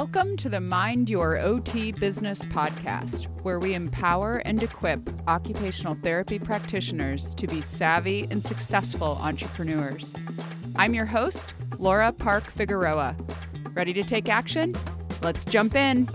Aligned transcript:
Welcome 0.00 0.38
to 0.38 0.48
the 0.48 0.60
Mind 0.60 1.10
Your 1.10 1.36
OT 1.36 1.92
Business 1.92 2.40
podcast, 2.46 3.26
where 3.44 3.60
we 3.60 3.74
empower 3.74 4.38
and 4.38 4.62
equip 4.62 4.98
occupational 5.28 5.92
therapy 5.92 6.38
practitioners 6.38 7.34
to 7.34 7.46
be 7.46 7.60
savvy 7.60 8.26
and 8.30 8.42
successful 8.42 9.18
entrepreneurs. 9.20 10.14
I'm 10.76 10.94
your 10.94 11.04
host, 11.04 11.52
Laura 11.78 12.12
Park 12.12 12.44
Figueroa. 12.44 13.14
Ready 13.74 13.92
to 13.92 14.02
take 14.02 14.30
action? 14.30 14.74
Let's 15.20 15.44
jump 15.44 15.74
in. 15.74 16.06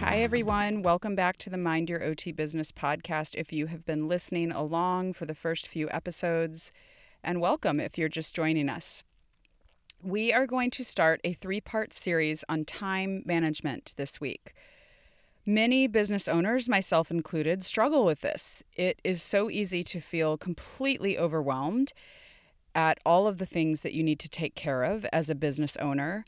Hi, 0.00 0.18
everyone. 0.18 0.82
Welcome 0.82 1.14
back 1.14 1.38
to 1.38 1.48
the 1.48 1.56
Mind 1.56 1.88
Your 1.88 2.04
OT 2.04 2.30
Business 2.30 2.70
podcast. 2.70 3.34
If 3.36 3.54
you 3.54 3.68
have 3.68 3.86
been 3.86 4.06
listening 4.06 4.52
along 4.52 5.14
for 5.14 5.24
the 5.24 5.34
first 5.34 5.66
few 5.66 5.88
episodes, 5.90 6.72
and 7.22 7.40
welcome 7.40 7.80
if 7.80 7.98
you're 7.98 8.08
just 8.08 8.34
joining 8.34 8.68
us. 8.68 9.02
We 10.02 10.32
are 10.32 10.46
going 10.46 10.70
to 10.72 10.84
start 10.84 11.20
a 11.24 11.32
three 11.32 11.60
part 11.60 11.92
series 11.92 12.44
on 12.48 12.64
time 12.64 13.22
management 13.26 13.94
this 13.96 14.20
week. 14.20 14.52
Many 15.44 15.86
business 15.86 16.28
owners, 16.28 16.68
myself 16.68 17.10
included, 17.10 17.64
struggle 17.64 18.04
with 18.04 18.20
this. 18.20 18.62
It 18.76 19.00
is 19.02 19.22
so 19.22 19.50
easy 19.50 19.82
to 19.84 20.00
feel 20.00 20.36
completely 20.36 21.18
overwhelmed 21.18 21.92
at 22.74 22.98
all 23.04 23.26
of 23.26 23.38
the 23.38 23.46
things 23.46 23.80
that 23.80 23.94
you 23.94 24.02
need 24.02 24.20
to 24.20 24.28
take 24.28 24.54
care 24.54 24.84
of 24.84 25.04
as 25.12 25.28
a 25.28 25.34
business 25.34 25.76
owner. 25.78 26.24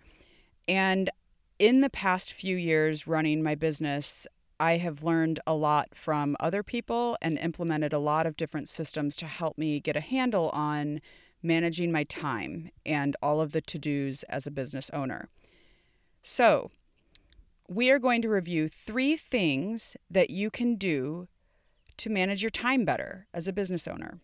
And 0.66 1.10
in 1.58 1.82
the 1.82 1.90
past 1.90 2.32
few 2.32 2.56
years 2.56 3.06
running 3.06 3.42
my 3.42 3.54
business, 3.54 4.26
I 4.60 4.76
have 4.76 5.02
learned 5.02 5.40
a 5.46 5.54
lot 5.54 5.88
from 5.94 6.36
other 6.38 6.62
people 6.62 7.16
and 7.22 7.38
implemented 7.38 7.94
a 7.94 7.98
lot 7.98 8.26
of 8.26 8.36
different 8.36 8.68
systems 8.68 9.16
to 9.16 9.26
help 9.26 9.56
me 9.56 9.80
get 9.80 9.96
a 9.96 10.00
handle 10.00 10.50
on 10.50 11.00
managing 11.42 11.90
my 11.90 12.04
time 12.04 12.70
and 12.84 13.16
all 13.22 13.40
of 13.40 13.52
the 13.52 13.62
to 13.62 13.78
dos 13.78 14.22
as 14.24 14.46
a 14.46 14.50
business 14.50 14.90
owner. 14.92 15.30
So, 16.22 16.70
we 17.68 17.90
are 17.90 17.98
going 17.98 18.20
to 18.20 18.28
review 18.28 18.68
three 18.68 19.16
things 19.16 19.96
that 20.10 20.28
you 20.28 20.50
can 20.50 20.74
do 20.74 21.28
to 21.96 22.10
manage 22.10 22.42
your 22.42 22.50
time 22.50 22.84
better 22.84 23.26
as 23.32 23.48
a 23.48 23.54
business 23.54 23.88
owner. 23.88 24.20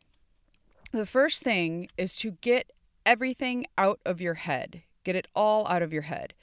The 0.93 1.07
first 1.07 1.43
thing 1.43 1.89
is 1.97 2.15
to 2.17 2.33
get 2.43 2.73
everything 3.07 3.65
out 3.79 4.01
of 4.05 4.21
your 4.21 4.35
head, 4.35 4.83
get 5.03 5.17
it 5.17 5.29
all 5.35 5.67
out 5.69 5.81
of 5.81 5.95
your 5.95 6.03
head. 6.03 6.35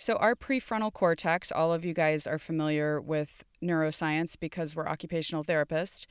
So, 0.00 0.14
our 0.14 0.36
prefrontal 0.36 0.92
cortex, 0.92 1.50
all 1.50 1.72
of 1.72 1.84
you 1.84 1.92
guys 1.92 2.24
are 2.24 2.38
familiar 2.38 3.00
with 3.00 3.44
neuroscience 3.60 4.36
because 4.38 4.76
we're 4.76 4.86
occupational 4.86 5.42
therapists. 5.42 6.06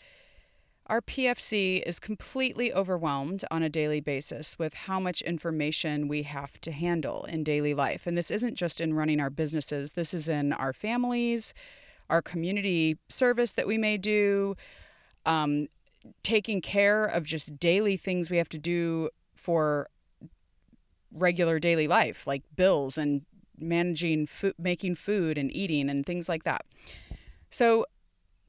Our 0.88 1.02
PFC 1.02 1.82
is 1.86 1.98
completely 1.98 2.74
overwhelmed 2.74 3.46
on 3.50 3.64
a 3.64 3.70
daily 3.70 4.02
basis 4.02 4.60
with 4.60 4.74
how 4.74 5.00
much 5.00 5.22
information 5.22 6.10
we 6.10 6.24
have 6.24 6.60
to 6.62 6.74
handle 6.74 7.24
in 7.26 7.46
daily 7.46 7.74
life. 7.74 8.06
And 8.06 8.18
this 8.18 8.30
isn't 8.30 8.56
just 8.56 8.82
in 8.82 8.94
running 8.94 9.22
our 9.22 9.30
businesses, 9.30 9.94
this 9.94 10.14
is 10.14 10.28
in 10.28 10.52
our 10.52 10.74
families, 10.74 11.54
our 12.10 12.22
community 12.22 12.98
service 13.08 13.54
that 13.54 13.68
we 13.68 13.78
may 13.78 13.96
do, 13.96 14.58
um, 15.26 15.68
taking 16.24 16.60
care 16.60 17.06
of 17.06 17.24
just 17.24 17.58
daily 17.58 17.96
things 17.96 18.30
we 18.30 18.38
have 18.38 18.50
to 18.50 18.58
do 18.58 19.10
for 19.34 19.88
regular 21.14 21.58
daily 21.58 21.88
life, 21.88 22.28
like 22.28 22.44
bills 22.54 22.98
and 22.98 23.22
managing 23.60 24.28
food, 24.28 24.54
making 24.58 24.96
food 24.96 25.38
and 25.38 25.56
eating 25.56 25.90
and 25.90 26.06
things 26.06 26.28
like 26.30 26.44
that. 26.44 26.66
So 27.50 27.86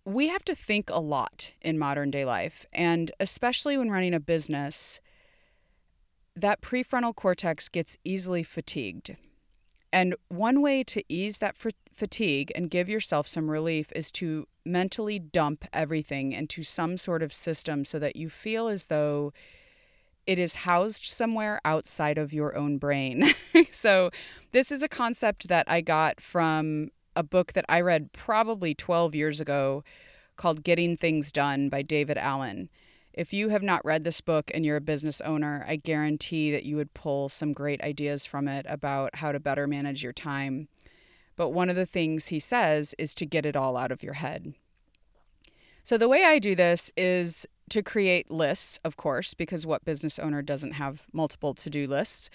we 0.05 0.29
have 0.29 0.45
to 0.45 0.55
think 0.55 0.91
a 0.91 1.01
lot 1.01 1.53
in 1.61 1.79
modern 1.79 2.11
day 2.11 2.25
life, 2.25 2.65
and 2.73 3.11
especially 3.21 3.77
when 3.77 3.91
running 3.91 4.15
a 4.15 4.21
business, 4.21 5.01
that 6.35 6.61
prefrontal 6.61 7.15
cortex 7.15 7.69
gets 7.69 7.99
easily 8.05 8.43
fatigued. 8.43 9.17
And 9.93 10.15
one 10.29 10.61
way 10.61 10.85
to 10.85 11.03
ease 11.09 11.39
that 11.39 11.57
fatigue 11.95 12.53
and 12.55 12.71
give 12.71 12.89
yourself 12.89 13.27
some 13.27 13.51
relief 13.51 13.91
is 13.97 14.11
to 14.13 14.47
mentally 14.65 15.19
dump 15.19 15.65
everything 15.73 16.33
into 16.33 16.63
some 16.63 16.97
sort 16.97 17.23
of 17.23 17.33
system 17.33 17.85
so 17.85 17.99
that 17.99 18.17
you 18.17 18.29
feel 18.29 18.69
as 18.69 18.87
though 18.87 19.33
it 20.29 20.39
is 20.39 20.57
housed 20.57 21.07
somewhere 21.07 21.59
outside 21.65 22.19
of 22.19 22.35
your 22.35 22.55
own 22.55 22.77
brain. 22.77 23.25
so, 23.73 24.11
this 24.53 24.71
is 24.71 24.83
a 24.83 24.89
concept 24.89 25.49
that 25.49 25.65
I 25.67 25.81
got 25.81 26.21
from 26.21 26.91
a 27.17 27.23
book 27.23 27.55
that 27.55 27.65
I 27.67 27.81
read 27.81 28.13
probably 28.13 28.75
12 28.75 29.15
years 29.15 29.41
ago 29.41 29.83
called 30.37 30.63
Getting 30.63 30.99
Things 30.99 31.33
Done 31.33 31.71
by 31.71 31.81
David 31.81 32.19
Allen. 32.19 32.69
If 33.15 33.33
you 33.33 33.49
have 33.49 33.63
not 33.63 33.83
read 33.87 34.05
this 34.05 34.21
book 34.21 34.51
and 34.55 34.67
you're 34.67 34.77
a 34.77 34.83
business 34.83 35.23
owner, 35.23 35.65
I 35.67 35.77
guarantee 35.77 36.53
that 36.53 36.65
you 36.65 36.77
would 36.77 36.93
pull 36.93 37.31
some 37.31 37.55
great 37.55 37.81
ideas 37.81 38.27
from 38.27 38.49
it 38.49 38.67
about 38.69 39.17
how 39.17 39.33
to 39.33 39.41
better 39.41 39.67
manage 39.67 40.03
your 40.03 40.13
time. 40.13 40.69
But 41.37 41.51
one 41.51 41.71
of 41.71 41.75
the 41.75 41.87
things 41.87 42.27
he 42.27 42.39
says 42.39 42.95
is 42.99 43.15
to 43.15 43.25
get 43.25 43.47
it 43.47 43.57
all 43.57 43.79
out 43.79 43.91
of 43.91 44.03
your 44.03 44.15
head. 44.15 44.53
So, 45.83 45.97
the 45.97 46.07
way 46.09 46.27
I 46.27 46.39
do 46.39 46.55
this 46.55 46.93
is 46.99 47.47
to 47.69 47.83
create 47.83 48.31
lists, 48.31 48.79
of 48.85 48.97
course, 48.97 49.35
because 49.35 49.67
what 49.67 49.85
business 49.85 50.19
owner 50.19 50.43
doesn't 50.43 50.73
have 50.73 51.07
multiple 51.13 51.55
to 51.55 51.71
do 51.71 51.87
lists? 51.87 52.31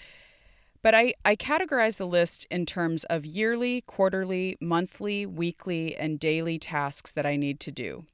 But 0.82 0.94
I, 0.94 1.14
I 1.24 1.34
categorize 1.34 1.96
the 1.96 2.06
list 2.06 2.46
in 2.50 2.66
terms 2.66 3.04
of 3.04 3.24
yearly, 3.24 3.80
quarterly, 3.82 4.56
monthly, 4.60 5.24
weekly, 5.24 5.96
and 5.96 6.20
daily 6.20 6.58
tasks 6.58 7.10
that 7.12 7.24
I 7.24 7.36
need 7.36 7.58
to 7.60 7.70
do. 7.70 8.04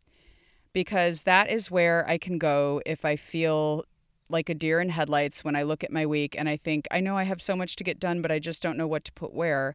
Because 0.73 1.23
that 1.23 1.51
is 1.51 1.71
where 1.71 2.09
I 2.09 2.17
can 2.17 2.39
go 2.39 2.81
if 2.87 3.05
I 3.05 3.17
feel 3.17 3.85
like 4.29 4.49
a 4.49 4.55
deer 4.55 4.81
in 4.81 4.91
headlights 4.91 5.43
when 5.43 5.57
I 5.57 5.65
look 5.65 5.83
at 5.83 5.91
my 5.91 6.07
week 6.07 6.37
and 6.39 6.49
I 6.49 6.57
think, 6.57 6.87
I 6.93 7.01
know 7.01 7.17
I 7.17 7.25
have 7.25 7.43
so 7.43 7.57
much 7.57 7.75
to 7.77 7.85
get 7.85 7.99
done, 7.99 8.23
but 8.23 8.31
I 8.31 8.39
just 8.39 8.63
don't 8.63 8.77
know 8.77 8.87
what 8.87 9.05
to 9.07 9.13
put 9.13 9.35
where. 9.35 9.75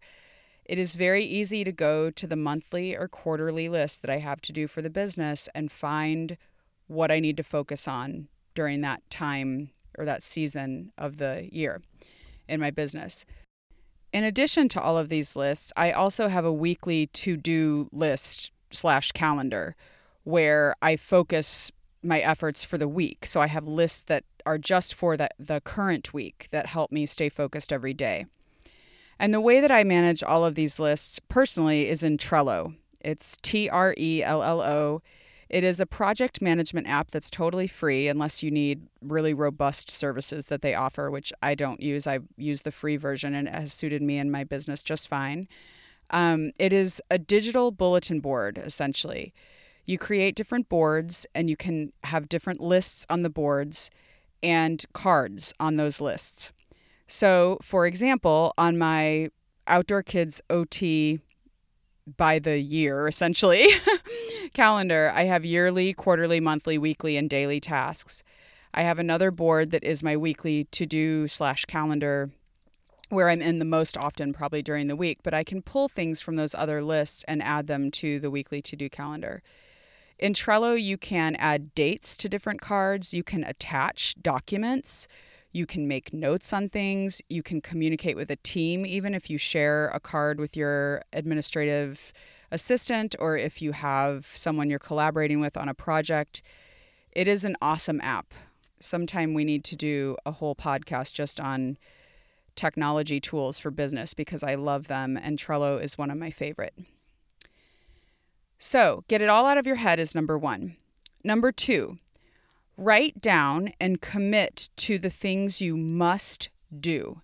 It 0.63 0.79
is 0.79 0.95
very 0.95 1.25
easy 1.25 1.65
to 1.65 1.73
go 1.73 2.09
to 2.09 2.25
the 2.25 2.37
monthly 2.37 2.95
or 2.95 3.09
quarterly 3.09 3.67
list 3.67 4.01
that 4.01 4.09
I 4.09 4.19
have 4.19 4.41
to 4.41 4.53
do 4.53 4.67
for 4.67 4.81
the 4.81 4.89
business 4.89 5.49
and 5.53 5.69
find 5.69 6.37
what 6.87 7.11
I 7.11 7.19
need 7.19 7.37
to 7.37 7.43
focus 7.43 7.87
on 7.87 8.27
during 8.53 8.81
that 8.81 9.07
time 9.09 9.71
or 9.97 10.05
that 10.05 10.23
season 10.23 10.91
of 10.97 11.17
the 11.17 11.49
year 11.51 11.81
in 12.47 12.59
my 12.59 12.71
business. 12.71 13.25
In 14.13 14.23
addition 14.23 14.69
to 14.69 14.81
all 14.81 14.97
of 14.97 15.09
these 15.09 15.35
lists, 15.35 15.73
I 15.75 15.91
also 15.91 16.27
have 16.29 16.45
a 16.45 16.53
weekly 16.53 17.07
to 17.07 17.35
do 17.35 17.89
list 17.91 18.51
slash 18.71 19.11
calendar 19.11 19.75
where 20.23 20.75
I 20.81 20.95
focus 20.95 21.71
my 22.01 22.19
efforts 22.19 22.63
for 22.63 22.77
the 22.77 22.87
week. 22.87 23.25
So 23.25 23.41
I 23.41 23.47
have 23.47 23.67
lists 23.67 24.03
that 24.03 24.23
are 24.45 24.57
just 24.57 24.93
for 24.93 25.17
the, 25.17 25.29
the 25.39 25.61
current 25.61 26.13
week 26.13 26.47
that 26.51 26.67
help 26.67 26.91
me 26.91 27.05
stay 27.05 27.29
focused 27.29 27.73
every 27.73 27.93
day. 27.93 28.25
And 29.19 29.33
the 29.33 29.41
way 29.41 29.59
that 29.59 29.71
I 29.71 29.83
manage 29.83 30.23
all 30.23 30.45
of 30.45 30.55
these 30.55 30.79
lists 30.79 31.19
personally 31.29 31.87
is 31.87 32.03
in 32.03 32.17
Trello. 32.17 32.75
It's 33.01 33.37
T 33.41 33.69
R 33.69 33.93
E 33.97 34.21
L 34.23 34.43
L 34.43 34.61
O. 34.61 35.01
It 35.49 35.63
is 35.63 35.79
a 35.79 35.85
project 35.85 36.41
management 36.41 36.87
app 36.87 37.11
that's 37.11 37.29
totally 37.29 37.67
free 37.67 38.07
unless 38.07 38.41
you 38.41 38.49
need 38.49 38.87
really 39.01 39.33
robust 39.33 39.91
services 39.91 40.47
that 40.47 40.61
they 40.61 40.73
offer, 40.73 41.11
which 41.11 41.31
I 41.41 41.55
don't 41.55 41.81
use. 41.81 42.07
I 42.07 42.19
use 42.35 42.63
the 42.63 42.71
free 42.71 42.97
version 42.97 43.35
and 43.35 43.47
it 43.47 43.53
has 43.53 43.73
suited 43.73 44.01
me 44.01 44.17
and 44.17 44.31
my 44.31 44.43
business 44.43 44.81
just 44.81 45.07
fine. 45.07 45.47
Um, 46.09 46.51
it 46.59 46.73
is 46.73 47.01
a 47.11 47.17
digital 47.17 47.71
bulletin 47.71 48.19
board, 48.19 48.57
essentially. 48.57 49.33
You 49.85 49.97
create 49.97 50.35
different 50.35 50.67
boards 50.67 51.25
and 51.35 51.49
you 51.49 51.55
can 51.55 51.93
have 52.05 52.27
different 52.27 52.59
lists 52.59 53.05
on 53.09 53.21
the 53.21 53.29
boards 53.29 53.91
and 54.41 54.83
cards 54.93 55.53
on 55.59 55.75
those 55.75 56.01
lists. 56.01 56.51
So, 57.07 57.59
for 57.61 57.85
example, 57.85 58.53
on 58.57 58.77
my 58.77 59.29
Outdoor 59.67 60.03
Kids 60.03 60.41
OT 60.49 61.19
by 62.17 62.39
the 62.39 62.59
year 62.59 63.07
essentially 63.07 63.67
calendar 64.53 65.11
i 65.15 65.23
have 65.23 65.43
yearly 65.43 65.93
quarterly 65.93 66.39
monthly 66.39 66.77
weekly 66.77 67.17
and 67.17 67.29
daily 67.29 67.59
tasks. 67.59 68.23
I 68.77 68.81
have 68.81 68.99
another 68.99 69.31
board 69.31 69.71
that 69.71 69.85
is 69.85 70.03
my 70.03 70.17
weekly 70.17 70.65
to 70.71 70.85
do 70.85 71.29
slash 71.29 71.65
calendar 71.65 72.31
where 73.09 73.29
i'm 73.29 73.41
in 73.41 73.57
the 73.57 73.65
most 73.65 73.97
often 73.97 74.33
probably 74.33 74.61
during 74.61 74.87
the 74.87 74.95
week 74.95 75.19
but 75.23 75.33
i 75.33 75.43
can 75.43 75.61
pull 75.61 75.87
things 75.87 76.21
from 76.21 76.35
those 76.35 76.53
other 76.53 76.83
lists 76.83 77.23
and 77.27 77.41
add 77.41 77.67
them 77.67 77.89
to 77.91 78.19
the 78.19 78.31
weekly 78.31 78.61
to 78.61 78.75
do 78.75 78.89
calendar. 78.89 79.41
In 80.17 80.33
trello 80.33 80.81
you 80.81 80.97
can 80.97 81.35
add 81.35 81.75
dates 81.75 82.15
to 82.17 82.29
different 82.29 82.61
cards. 82.61 83.13
You 83.13 83.23
can 83.23 83.43
attach 83.43 84.15
documents 84.21 85.07
you 85.55 85.65
can 85.65 85.87
make 85.87 86.13
notes 86.13 86.51
on 86.51 86.67
things. 86.67 87.21
You 87.29 87.41
can 87.41 87.61
communicate 87.61 88.17
with 88.17 88.29
a 88.29 88.35
team, 88.35 88.85
even 88.85 89.15
if 89.15 89.29
you 89.29 89.37
share 89.37 89.87
a 89.93 90.01
card 90.01 90.37
with 90.37 90.57
your 90.57 91.01
administrative 91.13 92.11
assistant 92.51 93.15
or 93.19 93.37
if 93.37 93.61
you 93.61 93.71
have 93.71 94.27
someone 94.35 94.69
you're 94.69 94.79
collaborating 94.79 95.39
with 95.39 95.55
on 95.55 95.69
a 95.69 95.73
project. 95.73 96.41
It 97.13 97.29
is 97.29 97.45
an 97.45 97.55
awesome 97.61 98.01
app. 98.01 98.33
Sometime 98.81 99.33
we 99.33 99.45
need 99.45 99.63
to 99.63 99.77
do 99.77 100.17
a 100.25 100.33
whole 100.33 100.55
podcast 100.55 101.13
just 101.13 101.39
on 101.39 101.77
technology 102.57 103.21
tools 103.21 103.57
for 103.57 103.71
business 103.71 104.13
because 104.13 104.43
I 104.43 104.55
love 104.55 104.87
them, 104.87 105.17
and 105.17 105.39
Trello 105.39 105.81
is 105.81 105.97
one 105.97 106.11
of 106.11 106.17
my 106.17 106.31
favorite. 106.31 106.75
So, 108.57 109.05
get 109.07 109.21
it 109.21 109.29
all 109.29 109.45
out 109.45 109.57
of 109.57 109.65
your 109.65 109.77
head 109.77 109.99
is 109.99 110.13
number 110.13 110.37
one. 110.37 110.75
Number 111.23 111.53
two, 111.53 111.97
Write 112.77 113.21
down 113.21 113.71
and 113.79 114.01
commit 114.01 114.69
to 114.77 114.97
the 114.97 115.09
things 115.09 115.61
you 115.61 115.77
must 115.77 116.49
do. 116.77 117.21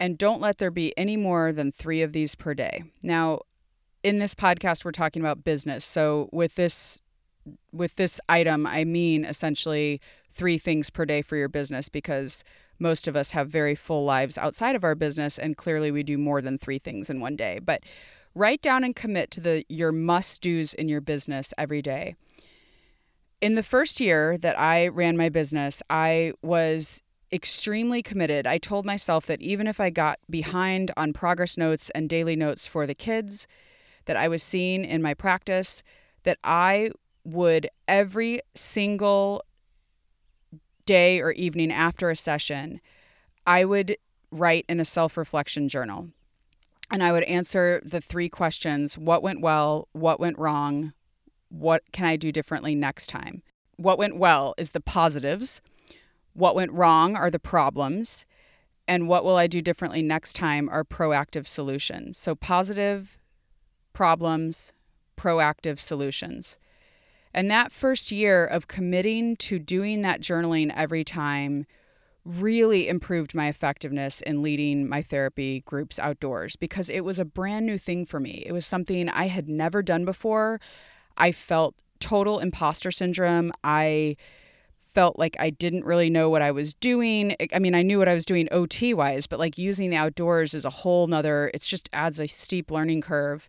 And 0.00 0.18
don't 0.18 0.40
let 0.40 0.58
there 0.58 0.72
be 0.72 0.96
any 0.96 1.16
more 1.16 1.52
than 1.52 1.70
three 1.70 2.02
of 2.02 2.12
these 2.12 2.34
per 2.34 2.54
day. 2.54 2.84
Now, 3.02 3.42
in 4.02 4.18
this 4.18 4.34
podcast, 4.34 4.84
we're 4.84 4.90
talking 4.90 5.22
about 5.22 5.44
business. 5.44 5.84
So 5.84 6.28
with 6.32 6.56
this 6.56 7.00
with 7.72 7.96
this 7.96 8.20
item, 8.28 8.66
I 8.66 8.84
mean 8.84 9.24
essentially 9.24 10.00
three 10.32 10.58
things 10.58 10.90
per 10.90 11.04
day 11.04 11.22
for 11.22 11.36
your 11.36 11.48
business 11.48 11.88
because 11.88 12.44
most 12.78 13.08
of 13.08 13.16
us 13.16 13.32
have 13.32 13.48
very 13.48 13.74
full 13.74 14.04
lives 14.04 14.38
outside 14.38 14.76
of 14.76 14.84
our 14.84 14.94
business 14.94 15.38
and 15.38 15.56
clearly 15.56 15.90
we 15.90 16.02
do 16.02 16.18
more 16.18 16.40
than 16.40 16.56
three 16.56 16.78
things 16.78 17.10
in 17.10 17.20
one 17.20 17.36
day. 17.36 17.58
But 17.58 17.82
write 18.34 18.62
down 18.62 18.84
and 18.84 18.94
commit 18.94 19.30
to 19.32 19.40
the 19.40 19.64
your 19.68 19.92
must-dos 19.92 20.74
in 20.74 20.88
your 20.88 21.00
business 21.00 21.52
every 21.58 21.82
day. 21.82 22.14
In 23.42 23.56
the 23.56 23.64
first 23.64 23.98
year 23.98 24.38
that 24.38 24.56
I 24.56 24.86
ran 24.86 25.16
my 25.16 25.28
business, 25.28 25.82
I 25.90 26.32
was 26.42 27.02
extremely 27.32 28.00
committed. 28.00 28.46
I 28.46 28.56
told 28.56 28.86
myself 28.86 29.26
that 29.26 29.42
even 29.42 29.66
if 29.66 29.80
I 29.80 29.90
got 29.90 30.20
behind 30.30 30.92
on 30.96 31.12
progress 31.12 31.58
notes 31.58 31.90
and 31.90 32.08
daily 32.08 32.36
notes 32.36 32.68
for 32.68 32.86
the 32.86 32.94
kids 32.94 33.48
that 34.04 34.16
I 34.16 34.28
was 34.28 34.44
seeing 34.44 34.84
in 34.84 35.02
my 35.02 35.12
practice, 35.12 35.82
that 36.22 36.38
I 36.44 36.92
would 37.24 37.68
every 37.88 38.42
single 38.54 39.42
day 40.86 41.20
or 41.20 41.32
evening 41.32 41.72
after 41.72 42.10
a 42.10 42.16
session, 42.16 42.80
I 43.44 43.64
would 43.64 43.96
write 44.30 44.66
in 44.68 44.78
a 44.78 44.84
self 44.84 45.16
reflection 45.16 45.68
journal. 45.68 46.10
And 46.92 47.02
I 47.02 47.10
would 47.10 47.24
answer 47.24 47.82
the 47.84 48.00
three 48.00 48.28
questions 48.28 48.96
what 48.96 49.20
went 49.20 49.40
well, 49.40 49.88
what 49.90 50.20
went 50.20 50.38
wrong, 50.38 50.92
what 51.52 51.82
can 51.92 52.06
I 52.06 52.16
do 52.16 52.32
differently 52.32 52.74
next 52.74 53.08
time? 53.08 53.42
What 53.76 53.98
went 53.98 54.16
well 54.16 54.54
is 54.56 54.70
the 54.70 54.80
positives, 54.80 55.60
what 56.32 56.54
went 56.54 56.72
wrong 56.72 57.14
are 57.14 57.30
the 57.30 57.38
problems, 57.38 58.24
and 58.88 59.08
what 59.08 59.24
will 59.24 59.36
I 59.36 59.46
do 59.46 59.60
differently 59.62 60.02
next 60.02 60.34
time 60.34 60.68
are 60.68 60.84
proactive 60.84 61.46
solutions. 61.46 62.18
So, 62.18 62.34
positive 62.34 63.18
problems, 63.92 64.72
proactive 65.16 65.78
solutions. 65.78 66.58
And 67.34 67.50
that 67.50 67.72
first 67.72 68.10
year 68.10 68.44
of 68.44 68.68
committing 68.68 69.36
to 69.36 69.58
doing 69.58 70.02
that 70.02 70.20
journaling 70.20 70.72
every 70.74 71.04
time 71.04 71.66
really 72.24 72.88
improved 72.88 73.34
my 73.34 73.48
effectiveness 73.48 74.20
in 74.20 74.42
leading 74.42 74.88
my 74.88 75.02
therapy 75.02 75.60
groups 75.66 75.98
outdoors 75.98 76.56
because 76.56 76.88
it 76.88 77.04
was 77.04 77.18
a 77.18 77.24
brand 77.24 77.66
new 77.66 77.78
thing 77.78 78.06
for 78.06 78.20
me. 78.20 78.42
It 78.46 78.52
was 78.52 78.64
something 78.64 79.08
I 79.08 79.26
had 79.26 79.48
never 79.48 79.82
done 79.82 80.04
before. 80.04 80.60
I 81.16 81.32
felt 81.32 81.74
total 82.00 82.38
imposter 82.38 82.90
syndrome. 82.90 83.52
I 83.62 84.16
felt 84.92 85.18
like 85.18 85.36
I 85.38 85.50
didn't 85.50 85.84
really 85.84 86.10
know 86.10 86.28
what 86.28 86.42
I 86.42 86.50
was 86.50 86.72
doing. 86.74 87.34
I 87.52 87.58
mean, 87.58 87.74
I 87.74 87.82
knew 87.82 87.98
what 87.98 88.08
I 88.08 88.14
was 88.14 88.26
doing 88.26 88.48
OT 88.50 88.92
wise, 88.92 89.26
but 89.26 89.38
like 89.38 89.56
using 89.56 89.90
the 89.90 89.96
outdoors 89.96 90.52
is 90.52 90.64
a 90.64 90.70
whole 90.70 91.06
nother, 91.06 91.50
it 91.54 91.62
just 91.62 91.88
adds 91.92 92.20
a 92.20 92.26
steep 92.26 92.70
learning 92.70 93.00
curve 93.00 93.48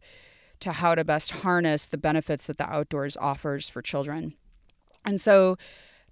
to 0.62 0.72
how 0.72 0.96
to 0.96 1.04
best 1.04 1.32
harness 1.32 1.88
the 1.88 1.98
benefits 1.98 2.48
that 2.48 2.58
the 2.58 2.70
outdoors 2.70 3.18
offers 3.18 3.68
for 3.68 3.82
children. 3.82 4.34
And 5.04 5.20
so 5.20 5.58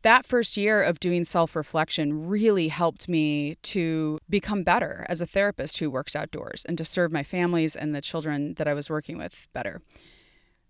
that 0.02 0.26
first 0.26 0.58
year 0.58 0.82
of 0.82 1.00
doing 1.00 1.24
self 1.24 1.56
reflection 1.56 2.28
really 2.28 2.68
helped 2.68 3.08
me 3.08 3.56
to 3.64 4.20
become 4.30 4.64
better 4.64 5.06
as 5.08 5.22
a 5.22 5.26
therapist 5.26 5.78
who 5.78 5.90
works 5.90 6.16
outdoors 6.16 6.66
and 6.66 6.78
to 6.78 6.84
serve 6.84 7.12
my 7.12 7.24
families 7.24 7.76
and 7.76 7.96
the 7.96 8.02
children 8.02 8.56
that 8.56 8.68
I 8.68 8.74
was 8.74 8.90
working 8.90 9.18
with 9.18 9.48
better. 9.54 9.82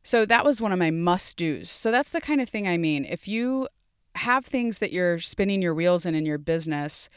So 0.03 0.25
that 0.25 0.45
was 0.45 0.61
one 0.61 0.71
of 0.71 0.79
my 0.79 0.91
must 0.91 1.37
do's. 1.37 1.69
So 1.69 1.91
that's 1.91 2.09
the 2.09 2.21
kind 2.21 2.41
of 2.41 2.49
thing 2.49 2.67
I 2.67 2.77
mean. 2.77 3.05
If 3.05 3.27
you 3.27 3.67
have 4.15 4.45
things 4.45 4.79
that 4.79 4.91
you're 4.91 5.19
spinning 5.19 5.61
your 5.61 5.75
wheels 5.75 6.05
in 6.05 6.15
in 6.15 6.25
your 6.25 6.37
business, 6.37 7.07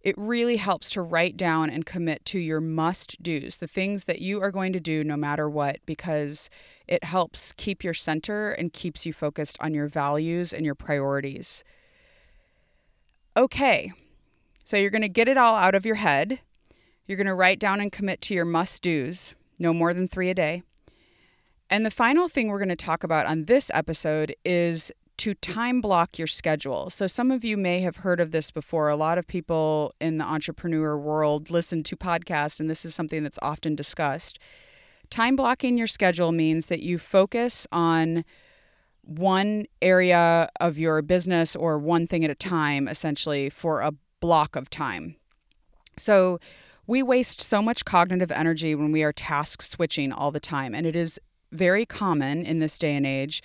it 0.00 0.14
really 0.16 0.56
helps 0.56 0.90
to 0.90 1.02
write 1.02 1.36
down 1.36 1.68
and 1.68 1.84
commit 1.84 2.24
to 2.26 2.38
your 2.38 2.60
must 2.60 3.20
do's, 3.22 3.58
the 3.58 3.66
things 3.66 4.04
that 4.04 4.20
you 4.20 4.40
are 4.40 4.52
going 4.52 4.72
to 4.72 4.80
do 4.80 5.02
no 5.02 5.16
matter 5.16 5.50
what, 5.50 5.78
because 5.84 6.48
it 6.86 7.02
helps 7.04 7.52
keep 7.52 7.82
your 7.82 7.94
center 7.94 8.52
and 8.52 8.72
keeps 8.72 9.04
you 9.04 9.12
focused 9.12 9.58
on 9.60 9.74
your 9.74 9.88
values 9.88 10.52
and 10.52 10.64
your 10.64 10.76
priorities. 10.76 11.64
Okay, 13.36 13.92
so 14.62 14.76
you're 14.76 14.90
going 14.90 15.02
to 15.02 15.08
get 15.08 15.28
it 15.28 15.36
all 15.36 15.56
out 15.56 15.74
of 15.74 15.84
your 15.84 15.96
head. 15.96 16.40
You're 17.06 17.18
going 17.18 17.26
to 17.26 17.34
write 17.34 17.58
down 17.58 17.80
and 17.80 17.90
commit 17.90 18.20
to 18.22 18.34
your 18.34 18.44
must 18.44 18.82
do's, 18.82 19.34
no 19.58 19.74
more 19.74 19.92
than 19.92 20.06
three 20.06 20.30
a 20.30 20.34
day. 20.34 20.62
And 21.70 21.84
the 21.84 21.90
final 21.90 22.28
thing 22.28 22.48
we're 22.48 22.58
going 22.58 22.68
to 22.70 22.76
talk 22.76 23.04
about 23.04 23.26
on 23.26 23.44
this 23.44 23.70
episode 23.74 24.34
is 24.44 24.90
to 25.18 25.34
time 25.34 25.80
block 25.80 26.16
your 26.16 26.26
schedule. 26.26 26.90
So, 26.90 27.06
some 27.06 27.30
of 27.30 27.44
you 27.44 27.56
may 27.56 27.80
have 27.80 27.96
heard 27.96 28.20
of 28.20 28.30
this 28.30 28.50
before. 28.50 28.88
A 28.88 28.96
lot 28.96 29.18
of 29.18 29.26
people 29.26 29.92
in 30.00 30.18
the 30.18 30.24
entrepreneur 30.24 30.96
world 30.96 31.50
listen 31.50 31.82
to 31.84 31.96
podcasts, 31.96 32.60
and 32.60 32.70
this 32.70 32.84
is 32.84 32.94
something 32.94 33.22
that's 33.22 33.38
often 33.42 33.74
discussed. 33.74 34.38
Time 35.10 35.36
blocking 35.36 35.76
your 35.76 35.86
schedule 35.86 36.32
means 36.32 36.66
that 36.66 36.80
you 36.80 36.98
focus 36.98 37.66
on 37.72 38.24
one 39.02 39.66
area 39.82 40.48
of 40.60 40.78
your 40.78 41.02
business 41.02 41.56
or 41.56 41.78
one 41.78 42.06
thing 42.06 42.24
at 42.24 42.30
a 42.30 42.34
time, 42.34 42.86
essentially, 42.86 43.50
for 43.50 43.80
a 43.80 43.92
block 44.20 44.54
of 44.54 44.70
time. 44.70 45.16
So, 45.96 46.38
we 46.86 47.02
waste 47.02 47.42
so 47.42 47.60
much 47.60 47.84
cognitive 47.84 48.30
energy 48.30 48.74
when 48.74 48.92
we 48.92 49.02
are 49.02 49.12
task 49.12 49.62
switching 49.62 50.12
all 50.12 50.30
the 50.30 50.40
time, 50.40 50.74
and 50.74 50.86
it 50.86 50.96
is 50.96 51.20
very 51.52 51.86
common 51.86 52.44
in 52.44 52.58
this 52.58 52.78
day 52.78 52.94
and 52.94 53.06
age 53.06 53.42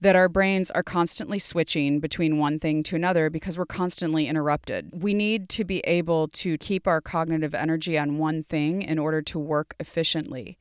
that 0.00 0.16
our 0.16 0.28
brains 0.28 0.70
are 0.72 0.82
constantly 0.82 1.38
switching 1.38 2.00
between 2.00 2.38
one 2.38 2.58
thing 2.58 2.82
to 2.82 2.96
another 2.96 3.30
because 3.30 3.56
we're 3.56 3.64
constantly 3.64 4.28
interrupted. 4.28 4.90
We 4.92 5.14
need 5.14 5.48
to 5.50 5.64
be 5.64 5.80
able 5.80 6.28
to 6.28 6.58
keep 6.58 6.86
our 6.86 7.00
cognitive 7.00 7.54
energy 7.54 7.98
on 7.98 8.18
one 8.18 8.42
thing 8.42 8.82
in 8.82 8.98
order 8.98 9.22
to 9.22 9.38
work 9.38 9.74
efficiently. 9.80 10.58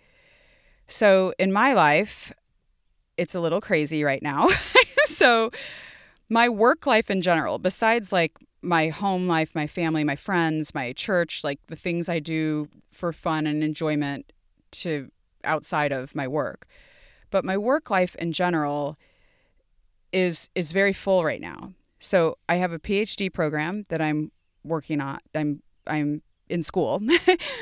So, 0.87 1.33
in 1.37 1.51
my 1.51 1.73
life, 1.73 2.31
it's 3.17 3.35
a 3.35 3.39
little 3.39 3.59
crazy 3.59 4.03
right 4.03 4.21
now. 4.21 4.47
so, 5.05 5.51
my 6.29 6.47
work 6.47 6.85
life 6.85 7.11
in 7.11 7.21
general, 7.21 7.59
besides 7.59 8.13
like 8.13 8.37
my 8.61 8.89
home 8.89 9.27
life, 9.27 9.53
my 9.53 9.67
family, 9.67 10.03
my 10.03 10.15
friends, 10.15 10.73
my 10.73 10.93
church, 10.93 11.43
like 11.43 11.59
the 11.67 11.75
things 11.75 12.07
I 12.07 12.19
do 12.19 12.67
for 12.91 13.11
fun 13.11 13.45
and 13.47 13.63
enjoyment 13.63 14.31
to 14.71 15.11
outside 15.45 15.91
of 15.91 16.15
my 16.15 16.27
work. 16.27 16.67
But 17.31 17.45
my 17.45 17.57
work 17.57 17.89
life 17.89 18.15
in 18.15 18.31
general 18.31 18.97
is 20.13 20.49
is 20.55 20.71
very 20.71 20.93
full 20.93 21.23
right 21.23 21.41
now. 21.41 21.73
So 21.99 22.37
I 22.47 22.55
have 22.55 22.71
a 22.71 22.79
PhD 22.79 23.31
program 23.31 23.83
that 23.89 24.01
I'm 24.01 24.31
working 24.63 25.01
on. 25.01 25.19
I'm 25.33 25.61
I'm 25.87 26.21
in 26.49 26.63
school. 26.63 27.01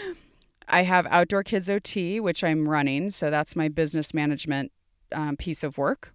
I 0.67 0.83
have 0.83 1.05
Outdoor 1.09 1.43
Kids 1.43 1.69
OT, 1.69 2.19
which 2.19 2.43
I'm 2.43 2.67
running. 2.67 3.09
So 3.09 3.29
that's 3.29 3.55
my 3.55 3.67
business 3.67 4.13
management 4.13 4.71
um, 5.11 5.37
piece 5.37 5.63
of 5.63 5.77
work. 5.77 6.13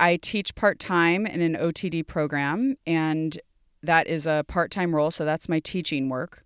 I 0.00 0.16
teach 0.16 0.54
part 0.54 0.78
time 0.78 1.26
in 1.26 1.40
an 1.42 1.54
OTD 1.54 2.06
program, 2.06 2.76
and 2.86 3.38
that 3.82 4.06
is 4.06 4.26
a 4.26 4.44
part 4.48 4.70
time 4.70 4.94
role. 4.94 5.10
So 5.10 5.24
that's 5.24 5.48
my 5.48 5.60
teaching 5.60 6.08
work. 6.08 6.41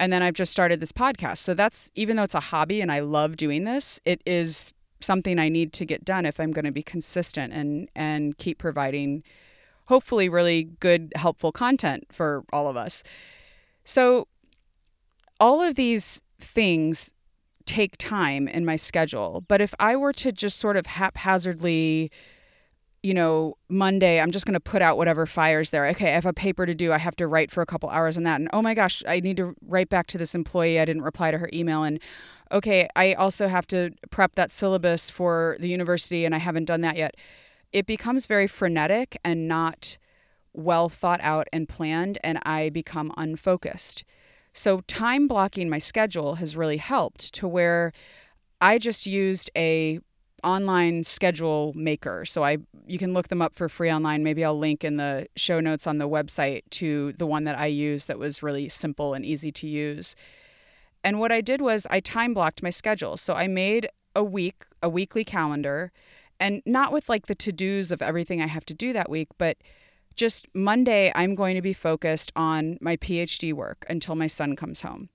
And 0.00 0.10
then 0.10 0.22
I've 0.22 0.34
just 0.34 0.50
started 0.50 0.80
this 0.80 0.92
podcast. 0.92 1.38
So 1.38 1.52
that's 1.52 1.90
even 1.94 2.16
though 2.16 2.22
it's 2.22 2.34
a 2.34 2.40
hobby 2.40 2.80
and 2.80 2.90
I 2.90 3.00
love 3.00 3.36
doing 3.36 3.64
this, 3.64 4.00
it 4.06 4.22
is 4.24 4.72
something 5.00 5.38
I 5.38 5.50
need 5.50 5.74
to 5.74 5.84
get 5.84 6.06
done 6.06 6.24
if 6.24 6.40
I'm 6.40 6.52
going 6.52 6.64
to 6.64 6.72
be 6.72 6.82
consistent 6.82 7.52
and 7.52 7.88
and 7.94 8.36
keep 8.38 8.58
providing 8.58 9.22
hopefully 9.86 10.28
really 10.28 10.64
good 10.64 11.12
helpful 11.16 11.52
content 11.52 12.06
for 12.10 12.44
all 12.50 12.66
of 12.66 12.78
us. 12.78 13.02
So 13.84 14.26
all 15.38 15.60
of 15.60 15.74
these 15.74 16.22
things 16.40 17.12
take 17.66 17.98
time 17.98 18.48
in 18.48 18.64
my 18.64 18.76
schedule, 18.76 19.44
but 19.48 19.60
if 19.60 19.74
I 19.78 19.96
were 19.96 20.14
to 20.14 20.32
just 20.32 20.58
sort 20.58 20.78
of 20.78 20.86
haphazardly 20.86 22.10
you 23.02 23.14
know, 23.14 23.56
Monday, 23.68 24.20
I'm 24.20 24.30
just 24.30 24.44
going 24.44 24.54
to 24.54 24.60
put 24.60 24.82
out 24.82 24.98
whatever 24.98 25.24
fires 25.24 25.70
there. 25.70 25.86
Okay, 25.88 26.10
I 26.10 26.14
have 26.14 26.26
a 26.26 26.34
paper 26.34 26.66
to 26.66 26.74
do. 26.74 26.92
I 26.92 26.98
have 26.98 27.16
to 27.16 27.26
write 27.26 27.50
for 27.50 27.62
a 27.62 27.66
couple 27.66 27.88
hours 27.88 28.16
on 28.16 28.24
that. 28.24 28.40
And 28.40 28.50
oh 28.52 28.60
my 28.60 28.74
gosh, 28.74 29.02
I 29.08 29.20
need 29.20 29.38
to 29.38 29.54
write 29.66 29.88
back 29.88 30.06
to 30.08 30.18
this 30.18 30.34
employee. 30.34 30.78
I 30.78 30.84
didn't 30.84 31.02
reply 31.02 31.30
to 31.30 31.38
her 31.38 31.48
email. 31.52 31.82
And 31.82 31.98
okay, 32.52 32.88
I 32.94 33.14
also 33.14 33.48
have 33.48 33.66
to 33.68 33.92
prep 34.10 34.34
that 34.34 34.50
syllabus 34.50 35.08
for 35.08 35.56
the 35.60 35.68
university 35.68 36.26
and 36.26 36.34
I 36.34 36.38
haven't 36.38 36.66
done 36.66 36.82
that 36.82 36.96
yet. 36.96 37.16
It 37.72 37.86
becomes 37.86 38.26
very 38.26 38.46
frenetic 38.46 39.16
and 39.24 39.48
not 39.48 39.96
well 40.52 40.88
thought 40.88 41.20
out 41.22 41.46
and 41.52 41.68
planned, 41.68 42.18
and 42.24 42.40
I 42.42 42.70
become 42.70 43.14
unfocused. 43.16 44.02
So, 44.52 44.80
time 44.88 45.28
blocking 45.28 45.68
my 45.68 45.78
schedule 45.78 46.34
has 46.34 46.56
really 46.56 46.78
helped 46.78 47.32
to 47.34 47.46
where 47.46 47.92
I 48.60 48.78
just 48.78 49.06
used 49.06 49.48
a 49.56 50.00
online 50.42 51.04
schedule 51.04 51.72
maker. 51.74 52.24
So 52.24 52.44
I 52.44 52.58
you 52.90 52.98
can 52.98 53.14
look 53.14 53.28
them 53.28 53.40
up 53.40 53.54
for 53.54 53.68
free 53.68 53.90
online. 53.90 54.24
Maybe 54.24 54.44
I'll 54.44 54.58
link 54.58 54.82
in 54.82 54.96
the 54.96 55.28
show 55.36 55.60
notes 55.60 55.86
on 55.86 55.98
the 55.98 56.08
website 56.08 56.62
to 56.70 57.12
the 57.12 57.26
one 57.26 57.44
that 57.44 57.56
I 57.56 57.66
use 57.66 58.06
that 58.06 58.18
was 58.18 58.42
really 58.42 58.68
simple 58.68 59.14
and 59.14 59.24
easy 59.24 59.52
to 59.52 59.66
use. 59.66 60.16
And 61.04 61.20
what 61.20 61.32
I 61.32 61.40
did 61.40 61.60
was 61.60 61.86
I 61.90 62.00
time 62.00 62.34
blocked 62.34 62.62
my 62.62 62.70
schedule. 62.70 63.16
So 63.16 63.34
I 63.34 63.46
made 63.46 63.88
a 64.14 64.24
week, 64.24 64.64
a 64.82 64.88
weekly 64.88 65.24
calendar, 65.24 65.92
and 66.40 66.62
not 66.66 66.92
with 66.92 67.08
like 67.08 67.26
the 67.26 67.34
to 67.36 67.52
dos 67.52 67.92
of 67.92 68.02
everything 68.02 68.42
I 68.42 68.48
have 68.48 68.66
to 68.66 68.74
do 68.74 68.92
that 68.92 69.08
week, 69.08 69.28
but 69.38 69.56
just 70.16 70.46
Monday, 70.52 71.12
I'm 71.14 71.34
going 71.34 71.54
to 71.54 71.62
be 71.62 71.72
focused 71.72 72.32
on 72.34 72.76
my 72.80 72.96
PhD 72.96 73.52
work 73.52 73.86
until 73.88 74.16
my 74.16 74.26
son 74.26 74.56
comes 74.56 74.82
home 74.82 75.08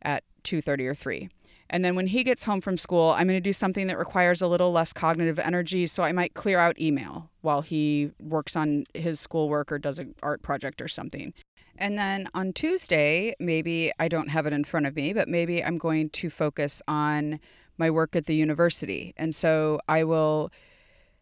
at 0.00 0.22
2:30 0.44 0.86
or 0.86 0.94
3. 0.94 1.28
And 1.68 1.84
then 1.84 1.96
when 1.96 2.06
he 2.06 2.22
gets 2.22 2.44
home 2.44 2.60
from 2.60 2.78
school, 2.78 3.10
I'm 3.10 3.26
going 3.26 3.36
to 3.36 3.40
do 3.40 3.52
something 3.52 3.86
that 3.88 3.98
requires 3.98 4.40
a 4.40 4.46
little 4.46 4.72
less 4.72 4.92
cognitive 4.92 5.38
energy. 5.38 5.86
So 5.86 6.02
I 6.02 6.12
might 6.12 6.34
clear 6.34 6.58
out 6.58 6.80
email 6.80 7.28
while 7.40 7.62
he 7.62 8.12
works 8.20 8.54
on 8.56 8.84
his 8.94 9.18
schoolwork 9.18 9.72
or 9.72 9.78
does 9.78 9.98
an 9.98 10.14
art 10.22 10.42
project 10.42 10.80
or 10.80 10.88
something. 10.88 11.34
And 11.78 11.98
then 11.98 12.28
on 12.32 12.52
Tuesday, 12.52 13.34
maybe 13.38 13.92
I 13.98 14.08
don't 14.08 14.28
have 14.28 14.46
it 14.46 14.52
in 14.52 14.64
front 14.64 14.86
of 14.86 14.96
me, 14.96 15.12
but 15.12 15.28
maybe 15.28 15.62
I'm 15.62 15.76
going 15.76 16.10
to 16.10 16.30
focus 16.30 16.80
on 16.88 17.40
my 17.76 17.90
work 17.90 18.16
at 18.16 18.26
the 18.26 18.34
university. 18.34 19.12
And 19.16 19.34
so 19.34 19.80
I 19.86 20.04
will 20.04 20.50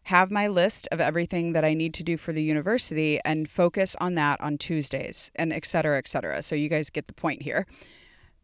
have 0.03 0.29
my 0.29 0.47
list 0.47 0.87
of 0.91 1.01
everything 1.01 1.53
that 1.53 1.65
I 1.65 1.73
need 1.73 1.93
to 1.95 2.03
do 2.03 2.15
for 2.15 2.31
the 2.31 2.43
university 2.43 3.19
and 3.25 3.49
focus 3.49 3.95
on 3.99 4.13
that 4.15 4.39
on 4.39 4.57
Tuesdays 4.59 5.31
and 5.35 5.51
et 5.51 5.65
cetera, 5.65 5.97
et 5.97 6.07
cetera. 6.07 6.43
So 6.43 6.53
you 6.53 6.69
guys 6.69 6.91
get 6.91 7.07
the 7.07 7.13
point 7.13 7.41
here. 7.41 7.65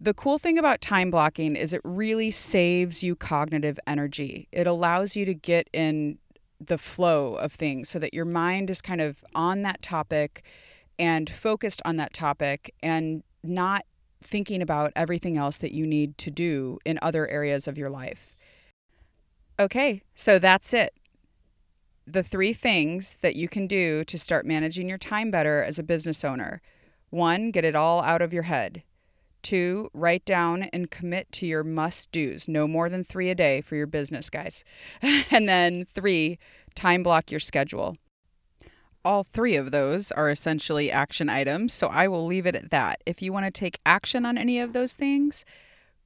The 0.04 0.16
cool 0.16 0.40
thing 0.40 0.58
about 0.58 0.82
time 0.82 1.12
blocking 1.12 1.56
is 1.56 1.74
it 1.74 1.82
really 1.84 2.32
saves 2.32 3.04
you 3.04 3.16
cognitive 3.16 3.80
energy. 3.86 4.48
It 4.52 4.66
allows 4.66 5.16
you 5.16 5.26
to 5.26 5.36
get 5.36 5.70
in 5.74 6.18
the 6.60 6.80
flow 6.80 7.36
of 7.36 7.54
things 7.54 7.90
so 7.90 8.00
that 8.00 8.12
your 8.12 8.26
mind 8.26 8.72
is 8.72 8.82
kind 8.82 9.00
of 9.00 9.24
on 9.36 9.62
that 9.62 9.84
topic 9.84 10.44
and 10.98 11.30
focused 11.30 11.84
on 11.86 11.98
that 11.98 12.14
topic 12.14 12.74
and 12.82 13.22
not 13.44 13.86
thinking 14.24 14.60
about 14.60 14.92
everything 14.96 15.38
else 15.38 15.60
that 15.60 15.72
you 15.72 15.86
need 15.86 16.18
to 16.18 16.32
do 16.32 16.80
in 16.84 16.98
other 17.04 17.28
areas 17.28 17.68
of 17.68 17.78
your 17.78 17.92
life. 17.92 18.36
Okay, 19.60 20.02
so 20.16 20.40
that's 20.40 20.74
it. 20.74 20.96
The 22.08 22.24
three 22.24 22.54
things 22.54 23.20
that 23.20 23.36
you 23.36 23.48
can 23.48 23.68
do 23.68 24.04
to 24.06 24.18
start 24.18 24.48
managing 24.48 24.90
your 24.90 24.98
time 24.98 25.30
better 25.30 25.62
as 25.62 25.78
a 25.78 25.84
business 25.84 26.26
owner 26.26 26.60
one, 27.12 27.52
get 27.52 27.66
it 27.66 27.76
all 27.76 28.02
out 28.02 28.22
of 28.22 28.34
your 28.34 28.44
head. 28.44 28.84
Two, 29.42 29.90
write 29.94 30.26
down 30.26 30.64
and 30.74 30.92
commit 30.92 31.32
to 31.34 31.46
your 31.46 31.64
must 31.64 32.12
do's, 32.12 32.48
no 32.48 32.68
more 32.68 32.90
than 32.90 33.04
three 33.04 33.30
a 33.30 33.36
day 33.36 33.62
for 33.62 33.76
your 33.76 33.88
business, 33.88 34.30
guys. 34.30 34.64
and 35.32 35.50
then 35.50 35.86
three, 35.94 36.38
time 36.76 37.04
block 37.04 37.32
your 37.32 37.40
schedule. 37.40 37.98
All 39.04 39.24
three 39.24 39.56
of 39.56 39.72
those 39.72 40.12
are 40.12 40.30
essentially 40.30 40.92
action 40.92 41.28
items, 41.28 41.74
so 41.74 41.88
I 41.88 42.08
will 42.08 42.26
leave 42.26 42.46
it 42.46 42.56
at 42.56 42.70
that. 42.70 43.02
If 43.06 43.22
you 43.22 43.34
want 43.34 43.46
to 43.46 43.52
take 43.52 43.80
action 43.84 44.26
on 44.28 44.38
any 44.38 44.60
of 44.60 44.74
those 44.74 44.94
things, 44.94 45.44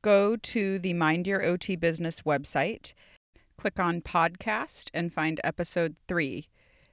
go 0.01 0.37
to 0.37 0.79
the 0.79 0.93
Mind 0.93 1.27
Your 1.27 1.43
OT 1.43 1.75
Business 1.75 2.21
website, 2.21 2.93
click 3.57 3.81
on 3.81 4.01
podcast, 4.01 4.89
and 4.93 5.13
find 5.13 5.41
episode 5.43 5.97
three, 6.07 6.47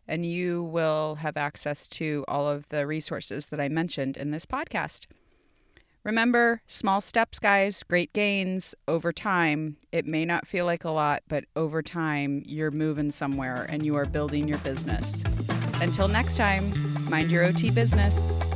and 0.08 0.26
you 0.26 0.64
will 0.64 1.16
have 1.16 1.36
access 1.36 1.86
to 1.86 2.24
all 2.26 2.48
of 2.48 2.68
the 2.70 2.84
resources 2.84 3.46
that 3.48 3.60
I 3.60 3.68
mentioned 3.68 4.16
in 4.16 4.32
this 4.32 4.44
podcast. 4.44 5.06
Remember, 6.04 6.62
small 6.66 7.00
steps, 7.00 7.38
guys, 7.38 7.84
great 7.84 8.12
gains 8.12 8.74
over 8.88 9.12
time. 9.12 9.76
It 9.92 10.04
may 10.04 10.24
not 10.24 10.48
feel 10.48 10.66
like 10.66 10.84
a 10.84 10.90
lot, 10.90 11.22
but 11.28 11.44
over 11.54 11.80
time, 11.80 12.42
you're 12.44 12.72
moving 12.72 13.12
somewhere 13.12 13.66
and 13.68 13.86
you 13.86 13.94
are 13.94 14.06
building 14.06 14.48
your 14.48 14.58
business. 14.58 15.22
Until 15.80 16.08
next 16.08 16.36
time, 16.36 16.72
mind 17.08 17.30
your 17.30 17.44
OT 17.44 17.70
business. 17.70 18.51